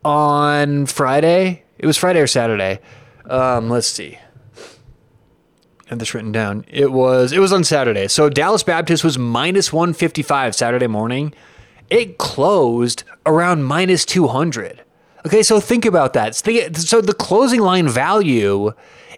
on 0.04 0.86
Friday. 0.86 1.64
It 1.78 1.86
was 1.86 1.96
Friday 1.96 2.20
or 2.20 2.26
Saturday. 2.26 2.80
Um, 3.28 3.70
let's 3.70 3.88
see 3.88 4.18
have 5.88 5.98
this 5.98 6.14
written 6.14 6.32
down. 6.32 6.64
It 6.68 6.92
was 6.92 7.32
it 7.32 7.38
was 7.38 7.52
on 7.52 7.64
Saturday. 7.64 8.08
So 8.08 8.28
Dallas 8.28 8.62
Baptist 8.62 9.04
was 9.04 9.18
minus 9.18 9.72
155 9.72 10.54
Saturday 10.54 10.86
morning. 10.86 11.34
It 11.90 12.18
closed 12.18 13.04
around 13.26 13.64
minus 13.64 14.04
200. 14.04 14.82
Okay, 15.26 15.42
so 15.42 15.60
think 15.60 15.84
about 15.84 16.12
that. 16.12 16.34
So 16.34 17.00
the 17.00 17.14
closing 17.18 17.60
line 17.60 17.88
value 17.88 18.72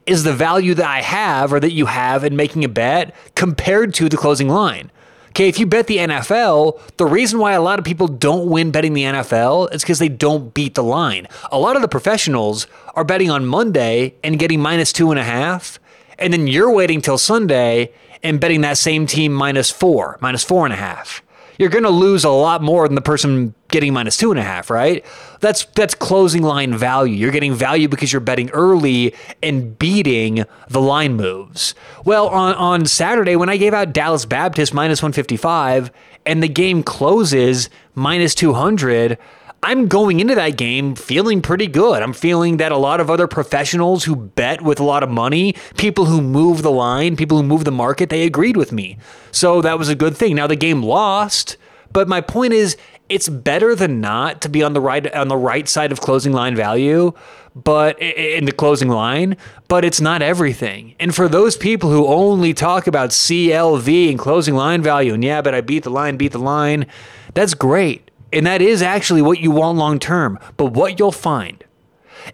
is 0.06 0.22
the 0.22 0.32
value 0.32 0.74
that 0.74 0.86
I 0.86 1.02
have 1.02 1.52
or 1.52 1.58
that 1.60 1.72
you 1.72 1.86
have 1.86 2.22
in 2.22 2.36
making 2.36 2.64
a 2.64 2.68
bet 2.68 3.14
compared 3.34 3.92
to 3.94 4.08
the 4.08 4.16
closing 4.16 4.48
line. 4.48 4.90
Okay, 5.30 5.48
if 5.48 5.58
you 5.58 5.66
bet 5.66 5.86
the 5.86 5.98
NFL, 5.98 6.80
the 6.96 7.04
reason 7.04 7.38
why 7.38 7.52
a 7.52 7.60
lot 7.60 7.78
of 7.78 7.84
people 7.84 8.08
don't 8.08 8.48
win 8.48 8.70
betting 8.70 8.94
the 8.94 9.02
NFL 9.02 9.72
is 9.74 9.82
because 9.82 9.98
they 9.98 10.08
don't 10.08 10.54
beat 10.54 10.74
the 10.74 10.82
line. 10.82 11.26
A 11.50 11.58
lot 11.58 11.76
of 11.76 11.82
the 11.82 11.88
professionals 11.88 12.66
are 12.94 13.04
betting 13.04 13.30
on 13.30 13.44
Monday 13.44 14.14
and 14.24 14.38
getting 14.38 14.60
minus 14.60 14.92
two 14.92 15.10
and 15.10 15.20
a 15.20 15.24
half 15.24 15.78
and 16.18 16.32
then 16.32 16.46
you're 16.46 16.70
waiting 16.70 17.00
till 17.00 17.18
Sunday 17.18 17.92
and 18.22 18.40
betting 18.40 18.62
that 18.62 18.78
same 18.78 19.06
team 19.06 19.32
minus 19.32 19.70
four, 19.70 20.18
minus 20.20 20.42
four 20.42 20.64
and 20.64 20.72
a 20.72 20.76
half. 20.76 21.22
You're 21.58 21.70
going 21.70 21.84
to 21.84 21.90
lose 21.90 22.24
a 22.24 22.30
lot 22.30 22.62
more 22.62 22.86
than 22.86 22.96
the 22.96 23.00
person 23.00 23.54
getting 23.68 23.94
minus 23.94 24.16
two 24.18 24.30
and 24.30 24.38
a 24.38 24.42
half, 24.42 24.68
right? 24.68 25.04
That's 25.40 25.64
that's 25.66 25.94
closing 25.94 26.42
line 26.42 26.76
value. 26.76 27.14
You're 27.14 27.32
getting 27.32 27.54
value 27.54 27.88
because 27.88 28.12
you're 28.12 28.20
betting 28.20 28.50
early 28.50 29.14
and 29.42 29.78
beating 29.78 30.44
the 30.68 30.80
line 30.80 31.14
moves. 31.14 31.74
Well, 32.04 32.28
on, 32.28 32.54
on 32.56 32.86
Saturday 32.86 33.36
when 33.36 33.48
I 33.48 33.56
gave 33.56 33.72
out 33.72 33.94
Dallas 33.94 34.26
Baptist 34.26 34.74
minus 34.74 35.00
155 35.00 35.90
and 36.26 36.42
the 36.42 36.48
game 36.48 36.82
closes 36.82 37.70
minus 37.94 38.34
200, 38.34 39.16
I'm 39.62 39.88
going 39.88 40.20
into 40.20 40.34
that 40.34 40.56
game 40.56 40.94
feeling 40.94 41.42
pretty 41.42 41.66
good. 41.66 42.02
I'm 42.02 42.12
feeling 42.12 42.58
that 42.58 42.72
a 42.72 42.76
lot 42.76 43.00
of 43.00 43.10
other 43.10 43.26
professionals 43.26 44.04
who 44.04 44.14
bet 44.14 44.62
with 44.62 44.78
a 44.78 44.84
lot 44.84 45.02
of 45.02 45.10
money, 45.10 45.54
people 45.76 46.04
who 46.04 46.20
move 46.20 46.62
the 46.62 46.70
line, 46.70 47.16
people 47.16 47.38
who 47.38 47.42
move 47.42 47.64
the 47.64 47.72
market, 47.72 48.10
they 48.10 48.24
agreed 48.24 48.56
with 48.56 48.70
me. 48.70 48.98
So 49.32 49.60
that 49.62 49.78
was 49.78 49.88
a 49.88 49.94
good 49.94 50.16
thing. 50.16 50.36
Now 50.36 50.46
the 50.46 50.56
game 50.56 50.82
lost, 50.82 51.56
but 51.92 52.06
my 52.06 52.20
point 52.20 52.52
is 52.52 52.76
it's 53.08 53.28
better 53.28 53.74
than 53.74 54.00
not 54.00 54.40
to 54.42 54.48
be 54.48 54.62
on 54.62 54.72
the 54.72 54.80
right 54.80 55.12
on 55.14 55.28
the 55.28 55.36
right 55.36 55.68
side 55.68 55.92
of 55.92 56.00
closing 56.00 56.32
line 56.32 56.54
value, 56.56 57.12
but 57.54 58.00
in 58.00 58.44
the 58.44 58.52
closing 58.52 58.88
line, 58.88 59.36
but 59.68 59.84
it's 59.84 60.00
not 60.00 60.22
everything. 60.22 60.94
And 61.00 61.14
for 61.14 61.28
those 61.28 61.56
people 61.56 61.90
who 61.90 62.06
only 62.06 62.52
talk 62.52 62.86
about 62.86 63.10
CLV 63.10 64.10
and 64.10 64.18
closing 64.18 64.54
line 64.54 64.82
value 64.82 65.14
and 65.14 65.24
yeah, 65.24 65.40
but 65.40 65.54
I 65.54 65.60
beat 65.60 65.84
the 65.84 65.90
line, 65.90 66.16
beat 66.16 66.32
the 66.32 66.38
line, 66.38 66.86
that's 67.34 67.54
great. 67.54 68.05
And 68.32 68.46
that 68.46 68.60
is 68.60 68.82
actually 68.82 69.22
what 69.22 69.40
you 69.40 69.50
want 69.50 69.78
long 69.78 69.98
term. 69.98 70.38
But 70.56 70.72
what 70.72 70.98
you'll 70.98 71.12
find 71.12 71.64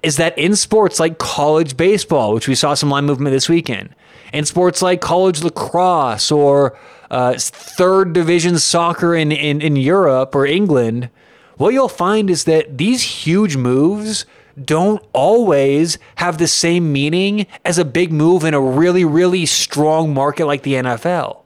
is 0.03 0.17
that 0.17 0.37
in 0.39 0.57
sports 0.57 0.99
like 0.99 1.19
college 1.19 1.77
baseball, 1.77 2.35
which 2.35 2.49
we 2.49 2.55
saw 2.55 2.75
some 2.75 2.91
line 2.91 3.05
movement 3.05 3.33
this 3.33 3.49
weekend, 3.49 3.95
in 4.33 4.45
sports 4.45 4.81
like 4.81 5.01
college 5.01 5.43
lacrosse 5.43 6.31
or 6.31 6.79
uh, 7.11 7.35
third 7.39 8.15
division 8.15 8.59
soccer 8.59 9.15
in, 9.15 9.31
in, 9.31 9.61
in 9.61 9.77
Europe 9.77 10.35
or 10.35 10.47
England, 10.47 11.11
what 11.59 11.75
you'll 11.75 11.89
find 11.89 12.31
is 12.31 12.45
that 12.45 12.79
these 12.79 13.03
huge 13.03 13.57
moves 13.57 14.25
don't 14.63 15.03
always 15.13 15.99
have 16.17 16.39
the 16.39 16.49
same 16.49 16.93
meaning 16.93 17.47
as 17.65 17.79
a 17.79 17.85
big 17.85 18.13
move 18.13 18.45
in 18.45 18.55
a 18.55 18.61
really, 18.61 19.05
really 19.05 19.47
strong 19.47 20.13
market 20.13 20.47
like 20.47 20.63
the 20.63 20.75
NFL. 20.75 21.43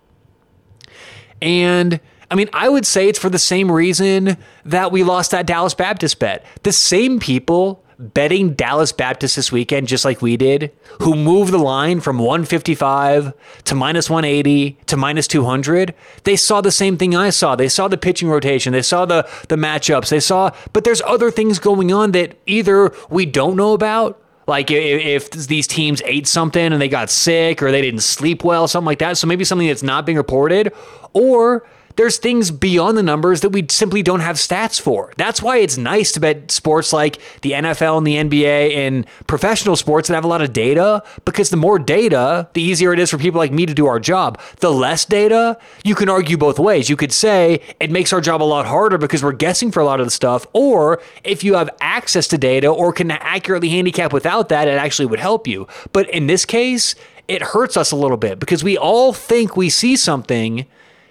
And 1.42 2.00
I 2.30 2.34
mean, 2.34 2.48
I 2.52 2.68
would 2.68 2.86
say 2.86 3.08
it's 3.08 3.18
for 3.18 3.30
the 3.30 3.38
same 3.38 3.70
reason 3.70 4.36
that 4.64 4.92
we 4.92 5.04
lost 5.04 5.30
that 5.30 5.46
Dallas 5.46 5.74
Baptist 5.74 6.18
bet. 6.18 6.44
The 6.62 6.72
same 6.72 7.20
people 7.20 7.84
betting 7.98 8.52
Dallas 8.52 8.92
Baptist 8.92 9.36
this 9.36 9.50
weekend, 9.50 9.88
just 9.88 10.04
like 10.04 10.20
we 10.20 10.36
did, 10.36 10.70
who 11.00 11.14
moved 11.14 11.52
the 11.52 11.58
line 11.58 12.00
from 12.00 12.18
155 12.18 13.32
to 13.64 13.74
minus 13.74 14.10
180 14.10 14.78
to 14.86 14.96
minus 14.96 15.26
200, 15.26 15.94
they 16.24 16.36
saw 16.36 16.60
the 16.60 16.70
same 16.70 16.98
thing 16.98 17.16
I 17.16 17.30
saw. 17.30 17.56
They 17.56 17.68
saw 17.68 17.88
the 17.88 17.96
pitching 17.96 18.28
rotation, 18.28 18.72
they 18.72 18.82
saw 18.82 19.06
the, 19.06 19.28
the 19.48 19.56
matchups, 19.56 20.10
they 20.10 20.20
saw, 20.20 20.50
but 20.72 20.84
there's 20.84 21.02
other 21.02 21.30
things 21.30 21.58
going 21.58 21.92
on 21.92 22.12
that 22.12 22.36
either 22.46 22.92
we 23.08 23.24
don't 23.24 23.56
know 23.56 23.72
about. 23.72 24.22
Like 24.46 24.70
if, 24.70 25.30
these 25.30 25.66
teams 25.66 26.00
ate 26.04 26.28
something 26.28 26.72
and 26.72 26.80
they 26.80 26.88
got 26.88 27.10
sick 27.10 27.62
or 27.62 27.72
they 27.72 27.82
didn't 27.82 28.02
sleep 28.02 28.44
well, 28.44 28.68
something 28.68 28.86
like 28.86 29.00
that. 29.00 29.16
So 29.16 29.26
maybe 29.26 29.44
something 29.44 29.66
that's 29.66 29.82
not 29.82 30.06
being 30.06 30.18
reported, 30.18 30.72
or 31.14 31.66
there's 31.96 32.18
things 32.18 32.50
beyond 32.50 32.96
the 32.96 33.02
numbers 33.02 33.40
that 33.40 33.50
we 33.50 33.66
simply 33.70 34.02
don't 34.02 34.20
have 34.20 34.36
stats 34.36 34.80
for. 34.80 35.12
That's 35.16 35.42
why 35.42 35.58
it's 35.58 35.76
nice 35.76 36.12
to 36.12 36.20
bet 36.20 36.50
sports 36.50 36.92
like 36.92 37.18
the 37.40 37.52
NFL 37.52 37.98
and 37.98 38.06
the 38.06 38.16
NBA 38.16 38.76
and 38.76 39.06
professional 39.26 39.76
sports 39.76 40.08
that 40.08 40.14
have 40.14 40.24
a 40.24 40.28
lot 40.28 40.42
of 40.42 40.52
data 40.52 41.02
because 41.24 41.50
the 41.50 41.56
more 41.56 41.78
data, 41.78 42.48
the 42.52 42.62
easier 42.62 42.92
it 42.92 42.98
is 42.98 43.10
for 43.10 43.18
people 43.18 43.38
like 43.38 43.52
me 43.52 43.66
to 43.66 43.74
do 43.74 43.86
our 43.86 43.98
job. 43.98 44.40
The 44.60 44.72
less 44.72 45.04
data, 45.04 45.58
you 45.84 45.94
can 45.94 46.08
argue 46.08 46.36
both 46.36 46.58
ways. 46.58 46.88
You 46.88 46.96
could 46.96 47.12
say 47.12 47.62
it 47.80 47.90
makes 47.90 48.12
our 48.12 48.20
job 48.20 48.42
a 48.42 48.44
lot 48.44 48.66
harder 48.66 48.98
because 48.98 49.22
we're 49.22 49.32
guessing 49.32 49.70
for 49.70 49.80
a 49.80 49.84
lot 49.84 50.00
of 50.00 50.06
the 50.06 50.10
stuff, 50.10 50.46
or 50.52 51.00
if 51.24 51.42
you 51.42 51.54
have 51.54 51.70
access 51.80 52.28
to 52.28 52.38
data 52.38 52.68
or 52.68 52.92
can 52.92 53.10
accurately 53.10 53.70
handicap 53.70 54.12
without 54.12 54.48
that, 54.50 54.68
it 54.68 54.72
actually 54.72 55.06
would 55.06 55.20
help 55.20 55.46
you. 55.46 55.66
But 55.92 56.08
in 56.10 56.26
this 56.26 56.44
case, 56.44 56.94
it 57.28 57.42
hurts 57.42 57.76
us 57.76 57.90
a 57.90 57.96
little 57.96 58.16
bit 58.16 58.38
because 58.38 58.62
we 58.62 58.76
all 58.78 59.12
think 59.12 59.56
we 59.56 59.68
see 59.70 59.96
something 59.96 60.66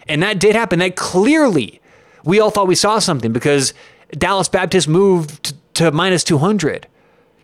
and 0.08 0.22
that 0.24 0.40
did 0.40 0.56
happen. 0.56 0.80
That 0.80 0.96
clearly, 0.96 1.82
we 2.24 2.40
all 2.40 2.52
thought 2.52 2.68
we 2.68 2.76
saw 2.76 3.00
something 3.00 3.32
because 3.32 3.74
Dallas 4.12 4.50
Baptist 4.50 4.88
moved 4.88 5.54
to 5.76 5.92
minus 5.92 6.24
200. 6.24 6.88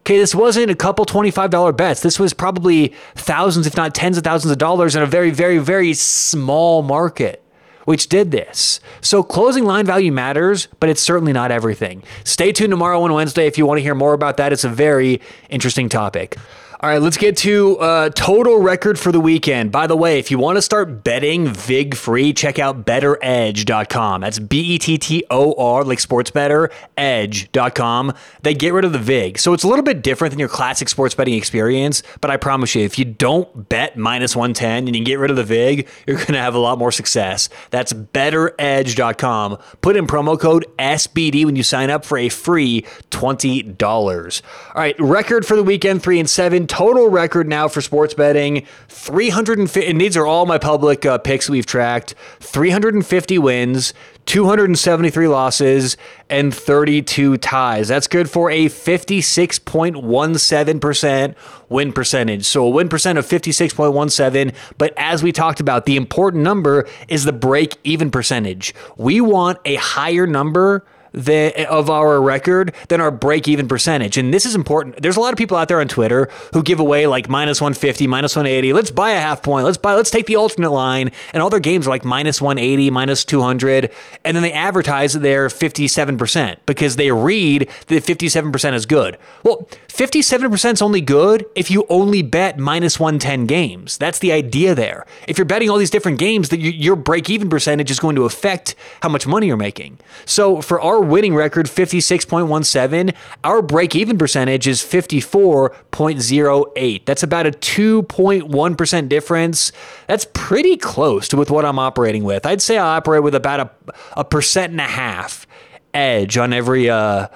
Okay, 0.02 0.18
this 0.18 0.34
wasn't 0.34 0.72
a 0.72 0.76
couple 0.76 1.06
$25 1.06 1.78
bets. 1.78 2.02
This 2.02 2.20
was 2.20 2.34
probably 2.34 2.94
thousands, 3.16 3.68
if 3.68 3.78
not 3.78 3.94
tens 3.94 4.18
of 4.18 4.24
thousands 4.24 4.52
of 4.52 4.58
dollars 4.58 4.96
in 4.96 5.04
a 5.04 5.06
very, 5.06 5.30
very, 5.30 5.60
very 5.60 5.94
small 5.94 6.82
market, 6.82 7.44
which 7.86 8.10
did 8.10 8.32
this. 8.32 8.80
So 9.02 9.22
closing 9.22 9.64
line 9.64 9.86
value 9.86 10.12
matters, 10.12 10.68
but 10.80 10.90
it's 10.90 11.02
certainly 11.02 11.34
not 11.34 11.52
everything. 11.52 12.02
Stay 12.24 12.52
tuned 12.52 12.72
tomorrow 12.72 13.06
and 13.06 13.14
Wednesday 13.14 13.46
if 13.46 13.60
you 13.60 13.68
want 13.68 13.78
to 13.78 13.84
hear 13.84 13.94
more 13.94 14.14
about 14.14 14.38
that. 14.38 14.52
It's 14.52 14.64
a 14.64 14.70
very 14.70 15.22
interesting 15.50 15.88
topic. 15.88 16.36
All 16.84 16.90
right, 16.90 17.00
let's 17.00 17.18
get 17.18 17.38
to 17.38 17.78
uh, 17.78 18.10
total 18.10 18.58
record 18.58 18.98
for 18.98 19.12
the 19.12 19.20
weekend. 19.20 19.72
By 19.72 19.86
the 19.86 19.96
way, 19.96 20.18
if 20.18 20.32
you 20.32 20.40
want 20.40 20.56
to 20.58 20.64
start 20.64 21.04
betting 21.04 21.46
VIG 21.46 21.94
free, 21.94 22.34
check 22.34 22.58
out 22.58 22.88
bettoredge.com. 22.88 24.22
That's 24.22 24.40
B 24.40 24.62
E 24.62 24.80
T 24.80 24.98
T 24.98 25.24
O 25.30 25.54
R, 25.60 25.84
like 25.84 26.00
sports 26.00 26.32
better, 26.32 26.72
edge.com. 26.98 28.14
They 28.42 28.56
get 28.56 28.74
rid 28.74 28.84
of 28.84 28.94
the 28.94 28.98
VIG. 28.98 29.38
So 29.38 29.54
it's 29.54 29.64
a 29.64 29.68
little 29.68 29.84
bit 29.84 30.02
different 30.02 30.32
than 30.32 30.40
your 30.40 30.50
classic 30.50 30.90
sports 30.90 31.14
betting 31.14 31.36
experience, 31.36 32.02
but 32.20 32.32
I 32.32 32.38
promise 32.38 32.74
you, 32.74 32.84
if 32.84 32.98
you 32.98 33.06
don't 33.06 33.70
bet 33.70 33.96
minus 33.96 34.36
110 34.36 34.88
and 34.88 34.96
you 34.96 35.06
get 35.06 35.20
rid 35.20 35.30
of 35.30 35.38
the 35.38 35.44
VIG, 35.44 35.88
you're 36.08 36.18
going 36.18 36.34
to 36.34 36.40
have 36.40 36.56
a 36.56 36.60
lot 36.60 36.80
more 36.80 36.92
success. 36.92 37.48
That's 37.70 37.94
bettoredge.com. 37.94 39.60
Put 39.82 39.98
in 39.98 40.08
promo 40.08 40.40
code 40.40 40.66
SBD 40.80 41.46
when 41.46 41.56
you 41.56 41.62
sign 41.62 41.92
up 41.92 42.06
for 42.06 42.18
a 42.18 42.30
free 42.30 42.88
$20. 43.12 44.42
All 44.74 44.82
right, 44.82 45.00
record 45.00 45.46
for 45.46 45.56
the 45.56 45.64
weekend, 45.64 46.02
3 46.02 46.20
and 46.22 46.28
7 46.28 46.70
total 46.72 47.10
record 47.10 47.48
now 47.50 47.68
for 47.68 47.82
sports 47.82 48.14
betting. 48.14 48.66
350 48.88 49.86
and 49.86 50.00
these 50.00 50.16
are 50.16 50.26
all 50.26 50.46
my 50.46 50.58
public 50.58 51.06
uh, 51.06 51.18
picks 51.18 51.50
we've 51.50 51.66
tracked. 51.66 52.16
350 52.40 53.38
wins 53.40 53.94
273 54.26 55.28
losses 55.28 55.98
and 56.30 56.56
32 56.56 57.36
ties. 57.40 57.90
That's 57.90 58.08
good 58.08 58.30
for 58.30 58.50
a 58.50 58.68
56.17% 58.68 61.36
win 61.68 61.92
percentage. 61.92 62.46
So 62.46 62.66
a 62.66 62.70
win 62.70 62.88
percent 62.88 63.20
of 63.20 63.26
56.17 63.26 64.56
but 64.78 64.94
as 64.96 65.22
we 65.22 65.34
talked 65.34 65.60
about 65.60 65.86
the 65.86 65.98
important 65.98 66.44
number 66.44 66.88
is 67.10 67.26
the 67.26 67.34
break 67.34 67.76
even 67.84 68.12
percentage. 68.12 68.74
We 68.96 69.20
want 69.20 69.58
a 69.66 69.76
higher 69.76 70.26
number 70.26 70.86
the, 71.14 71.68
of 71.70 71.90
our 71.90 72.22
record 72.22 72.74
than 72.88 73.02
our 73.02 73.12
break 73.12 73.48
even 73.48 73.68
percentage. 73.68 74.18
And 74.18 74.34
this 74.34 74.46
is 74.46 74.56
important. 74.56 75.02
There's 75.02 75.18
a 75.18 75.20
lot 75.20 75.34
of 75.34 75.38
people 75.38 75.58
out 75.58 75.68
there 75.68 75.80
on 75.80 75.88
Twitter 75.88 76.30
who 76.54 76.64
give 76.64 76.80
away 76.80 77.08
like 77.08 77.30
minus 77.30 77.62
150, 77.62 78.08
minus 78.08 78.36
180. 78.36 78.74
Let's 78.74 78.92
buy 78.92 79.12
a 79.12 79.20
half 79.20 79.44
point. 79.44 79.66
Let's 79.66 79.78
buy, 79.78 79.96
let's 79.96 80.12
take 80.12 80.26
the 80.26 80.36
alternate 80.36 80.72
line. 80.72 81.12
And 81.34 81.44
all 81.44 81.50
their 81.50 81.60
games 81.60 81.88
are 81.88 81.90
like 81.90 82.06
minus 82.06 82.42
180, 82.42 82.90
minus 82.90 83.26
200. 83.26 83.92
And 84.24 84.36
then 84.36 84.44
they 84.44 84.54
advertise 84.54 85.14
that 85.14 85.20
they're 85.20 85.48
57% 85.48 86.58
because 86.66 86.96
they 86.96 87.12
read 87.12 87.70
that 87.88 88.04
57% 88.04 88.74
is 88.74 88.86
good. 88.86 89.18
Well, 89.44 89.68
57% 89.88 90.74
is 90.74 90.82
only 90.82 91.02
good 91.02 91.46
if 91.56 91.70
you 91.70 91.86
only 91.90 92.22
bet 92.22 92.58
minus 92.58 93.00
110 93.00 93.46
games. 93.46 93.98
That's 93.98 94.20
the 94.20 94.32
idea 94.32 94.74
there. 94.74 95.06
If 95.28 95.38
you're 95.38 95.46
betting 95.46 95.70
all 95.70 95.78
these 95.78 95.90
different 95.90 96.20
games, 96.20 96.50
that 96.50 96.60
your 96.60 96.96
break 96.96 97.30
even 97.30 97.50
percentage 97.50 97.92
is 97.92 98.00
going 98.00 98.16
to 98.16 98.24
affect 98.24 98.76
how 99.02 99.10
much 99.10 99.28
money 99.28 99.48
you're 99.48 99.58
making. 99.58 100.00
So 100.26 100.62
for 100.62 100.80
our 100.80 101.01
winning 101.02 101.36
record 101.36 101.66
56.17, 101.68 103.14
our 103.44 103.62
break 103.62 103.94
even 103.96 104.18
percentage 104.18 104.68
is 104.68 104.82
54.08. 104.82 107.06
That's 107.06 107.24
about 107.24 107.48
a 107.48 107.52
2.1% 107.52 109.10
difference. 109.10 109.72
That's 110.08 110.26
pretty 110.34 110.78
close 110.78 111.28
to 111.30 111.38
with 111.38 111.52
what 111.52 111.66
I'm 111.66 111.80
operating 111.80 112.24
with. 112.24 112.46
I'd 112.46 112.62
say 112.62 112.78
I 112.78 112.98
operate 112.98 113.24
with 113.24 113.36
about 113.36 113.60
a, 113.60 113.72
a 114.18 114.24
percent 114.24 114.72
and 114.72 114.82
a 114.82 114.86
half 114.86 115.48
edge 115.94 116.38
on 116.38 116.54
every 116.54 116.90
uh, 116.90 117.28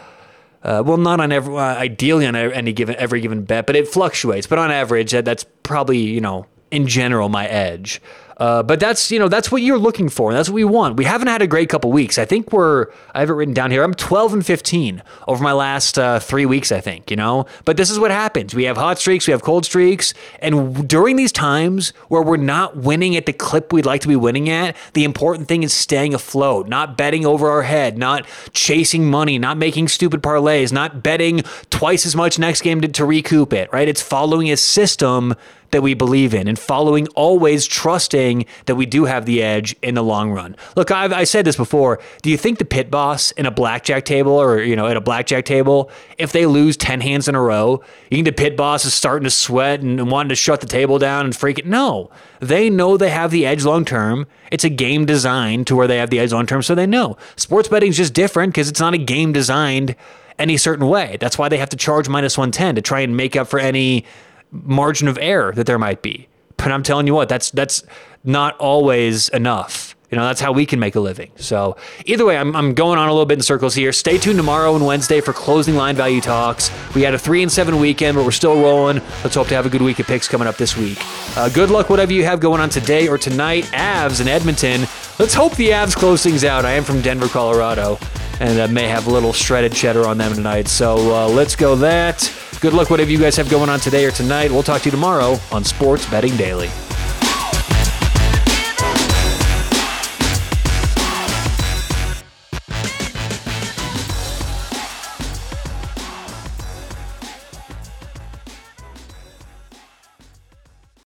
uh, 0.66 0.82
well, 0.84 0.98
not 0.98 1.20
on 1.20 1.32
every, 1.32 1.56
uh, 1.56 1.60
ideally 1.60 2.26
on 2.26 2.36
any 2.36 2.74
given 2.74 2.96
every 2.96 3.22
given 3.22 3.44
bet, 3.44 3.68
but 3.68 3.76
it 3.76 3.88
fluctuates. 3.88 4.48
But 4.48 4.58
on 4.58 4.72
average, 4.72 5.12
that's 5.12 5.46
probably 5.64 6.00
you 6.00 6.22
know 6.22 6.48
in 6.72 6.88
general 6.88 7.30
my 7.30 7.48
edge. 7.48 8.02
Uh, 8.38 8.62
but 8.64 8.80
that's 8.80 9.12
you 9.12 9.20
know 9.20 9.28
that's 9.28 9.52
what 9.52 9.62
you're 9.62 9.78
looking 9.78 10.10
for. 10.10 10.34
That's 10.34 10.50
what 10.50 10.56
we 10.56 10.64
want. 10.64 10.98
We 10.98 11.06
haven't 11.06 11.28
had 11.28 11.42
a 11.42 11.48
great 11.48 11.70
couple 11.70 11.92
weeks. 11.92 12.18
I 12.18 12.26
think 12.26 12.52
we're 12.52 12.88
I 13.14 13.22
have 13.22 13.30
it 13.30 13.34
written 13.34 13.54
down 13.54 13.72
here. 13.72 13.84
I'm 13.84 13.94
12 13.94 14.34
and 14.34 14.46
15 14.46 15.02
over 15.28 15.44
my 15.44 15.54
last 15.54 15.98
uh, 15.98 16.20
three 16.20 16.46
weeks. 16.46 16.72
I 16.72 16.82
think 16.82 17.10
you 17.10 17.18
know. 17.18 17.46
But 17.64 17.78
this 17.78 17.90
is 17.90 18.00
what 18.00 18.12
happens. 18.12 18.54
We 18.54 18.66
have 18.66 18.78
hot 18.78 19.00
streaks. 19.00 19.28
We 19.28 19.32
have 19.32 19.42
cold 19.42 19.66
streaks. 19.66 20.14
And 20.40 20.88
during 20.88 21.16
these 21.16 21.32
times 21.32 21.90
where 22.10 22.22
we're 22.22 22.38
not 22.38 22.78
winning 22.78 23.16
at 23.16 23.26
the 23.26 23.34
clip 23.34 23.72
we'd 23.72 23.86
like 23.86 24.02
to 24.02 24.08
be 24.08 24.16
winning 24.16 24.50
at, 24.50 24.76
the 24.94 25.06
important 25.06 25.48
thing 25.48 25.64
is 25.64 25.74
staying 25.74 26.14
afloat, 26.14 26.68
not 26.68 26.98
betting 26.98 27.26
over 27.26 27.50
our 27.50 27.64
head, 27.64 27.98
not 27.98 28.28
chasing 28.52 29.10
money, 29.10 29.40
not 29.40 29.58
making 29.58 29.88
stupid 29.88 30.22
parlays, 30.22 30.74
not 30.74 31.02
betting 31.02 31.42
twice 31.70 32.06
as 32.06 32.16
much 32.16 32.38
next 32.38 32.62
game 32.62 32.82
to, 32.82 32.88
to 32.88 33.06
recoup 33.06 33.54
it. 33.54 33.72
Right? 33.72 33.88
It's 33.88 34.02
following 34.02 34.52
a 34.52 34.58
system 34.58 35.36
that 35.76 35.82
we 35.82 35.94
believe 35.94 36.34
in 36.34 36.48
and 36.48 36.58
following 36.58 37.06
always 37.16 37.66
trusting 37.68 38.46
that 38.66 38.76
we 38.76 38.86
do 38.86 39.04
have 39.04 39.26
the 39.26 39.44
edge 39.44 39.76
in 39.82 39.94
the 39.94 40.02
long 40.02 40.32
run. 40.32 40.56
Look, 40.78 40.90
I've 40.90 41.12
I 41.12 41.26
said 41.26 41.44
this 41.44 41.58
before. 41.58 42.00
Do 42.22 42.30
you 42.30 42.38
think 42.38 42.60
the 42.60 42.66
pit 42.66 42.90
boss 42.90 43.32
in 43.32 43.46
a 43.46 43.52
blackjack 43.52 44.06
table 44.06 44.32
or 44.32 44.62
you 44.62 44.74
know 44.78 44.88
at 44.88 44.96
a 44.96 45.02
blackjack 45.02 45.44
table, 45.44 45.92
if 46.18 46.32
they 46.32 46.46
lose 46.46 46.78
ten 46.78 47.02
hands 47.02 47.28
in 47.28 47.36
a 47.36 47.42
row, 47.42 47.84
you 48.10 48.16
think 48.16 48.26
the 48.26 48.32
pit 48.32 48.56
boss 48.56 48.86
is 48.86 48.94
starting 48.94 49.26
to 49.26 49.30
sweat 49.30 49.82
and 49.82 50.10
wanting 50.10 50.30
to 50.30 50.36
shut 50.36 50.62
the 50.62 50.68
table 50.68 50.98
down 50.98 51.26
and 51.26 51.36
freak 51.36 51.60
it? 51.60 51.66
No, 51.66 52.10
they 52.40 52.70
know 52.70 52.96
they 52.96 53.10
have 53.10 53.32
the 53.32 53.46
edge 53.46 53.66
long 53.66 53.84
term. 53.84 54.28
It's 54.52 54.64
a 54.64 54.70
game 54.70 55.06
designed 55.06 55.68
to 55.68 55.76
where 55.76 55.88
they 55.88 55.98
have 55.98 56.10
the 56.10 56.20
edge 56.20 56.32
long 56.32 56.46
term, 56.46 56.64
so 56.64 56.74
they 56.74 56.88
know. 56.88 57.18
Sports 57.36 57.68
betting 57.68 57.90
is 57.90 57.98
just 57.98 58.14
different 58.14 58.54
because 58.54 58.70
it's 58.70 58.80
not 58.80 58.94
a 58.94 58.98
game 58.98 59.34
designed 59.34 59.94
any 60.40 60.56
certain 60.56 60.88
way. 60.88 61.18
That's 61.20 61.38
why 61.38 61.50
they 61.50 61.58
have 61.58 61.70
to 61.70 61.78
charge 61.78 62.08
minus 62.08 62.38
110 62.38 62.76
to 62.76 62.82
try 62.82 63.02
and 63.02 63.18
make 63.18 63.36
up 63.36 63.48
for 63.48 63.60
any 63.60 64.06
margin 64.64 65.08
of 65.08 65.18
error 65.20 65.52
that 65.54 65.66
there 65.66 65.80
might 65.80 66.02
be. 66.02 66.28
But 66.58 66.72
I'm 66.72 66.84
telling 66.84 67.08
you 67.08 67.14
what, 67.14 67.30
that's 67.30 67.52
that's 67.52 67.84
not 68.24 68.58
always 68.58 69.30
enough. 69.30 69.96
You 70.12 70.18
know, 70.18 70.28
that's 70.28 70.40
how 70.40 70.52
we 70.52 70.66
can 70.66 70.80
make 70.80 70.96
a 70.96 71.00
living. 71.00 71.32
So 71.36 71.78
either 72.06 72.26
way, 72.26 72.38
I'm, 72.38 72.56
I'm 72.56 72.74
going 72.74 73.00
on 73.00 73.10
a 73.10 73.12
little 73.12 73.26
bit 73.26 73.40
in 73.40 73.42
circles 73.42 73.74
here. 73.74 73.92
Stay 73.92 74.18
tuned 74.18 74.38
tomorrow 74.38 74.76
and 74.76 74.86
Wednesday 74.86 75.20
for 75.20 75.34
closing 75.34 75.76
line 75.76 75.96
value 75.96 76.22
talks. 76.22 76.72
We 76.94 77.02
had 77.02 77.14
a 77.14 77.20
three 77.20 77.42
and 77.42 77.52
seven 77.52 77.80
weekend, 77.80 78.16
but 78.16 78.24
we're 78.24 78.32
still 78.32 78.56
rolling. 78.56 79.02
Let's 79.24 79.36
hope 79.36 79.48
to 79.48 79.56
have 79.56 79.66
a 79.66 79.70
good 79.70 79.82
week 79.82 80.00
of 80.00 80.06
picks 80.06 80.28
coming 80.28 80.48
up 80.48 80.58
this 80.58 80.78
week. 80.78 81.00
Uh, 81.36 81.50
good 81.50 81.70
luck, 81.70 81.90
whatever 81.90 82.14
you 82.14 82.24
have 82.24 82.40
going 82.40 82.62
on 82.62 82.70
today 82.70 83.08
or 83.08 83.18
tonight. 83.18 83.66
Avs 83.74 84.22
in 84.22 84.28
Edmonton. 84.28 84.82
Let's 85.20 85.34
hope 85.34 85.56
the 85.56 85.70
Avs 85.70 85.96
close 85.96 86.24
things 86.24 86.44
out. 86.44 86.66
I 86.66 86.72
am 86.72 86.84
from 86.84 87.02
Denver, 87.02 87.28
Colorado, 87.28 87.98
and 88.40 88.62
I 88.62 88.68
may 88.68 88.88
have 88.88 89.08
a 89.08 89.12
little 89.12 89.34
shredded 89.34 89.74
cheddar 89.74 90.08
on 90.08 90.18
them 90.18 90.34
tonight. 90.34 90.68
So 90.68 90.96
uh, 91.14 91.28
let's 91.28 91.56
go 91.56 91.76
that. 91.78 92.32
Good 92.62 92.74
luck, 92.74 92.90
whatever 92.90 93.12
you 93.12 93.20
guys 93.20 93.36
have 93.38 93.50
going 93.50 93.70
on 93.70 93.80
today 93.80 94.06
or 94.06 94.12
tonight. 94.12 94.52
We'll 94.52 94.64
talk 94.64 94.82
to 94.82 94.86
you 94.86 94.92
tomorrow 94.92 95.38
on 95.52 95.64
Sports 95.64 96.10
Betting 96.10 96.36
Daily. 96.38 96.70